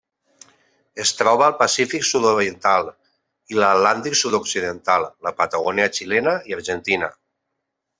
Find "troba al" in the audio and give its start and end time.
1.19-1.53